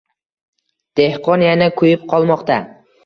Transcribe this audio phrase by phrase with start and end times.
[1.01, 2.59] Dehqon yana kuyib qolmoqda